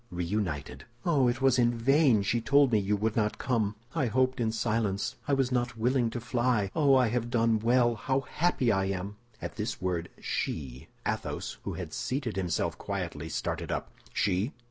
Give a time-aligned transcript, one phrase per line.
[0.09, 3.75] Reunited!" "Oh, it was in vain she told me you would not come!
[3.93, 5.15] I hoped in silence.
[5.27, 6.71] I was not willing to fly.
[6.75, 7.93] Oh, I have done well!
[7.93, 13.71] How happy I am!" At this word she, Athos, who had seated himself quietly, started
[13.71, 13.91] up.
[14.11, 14.53] "_She!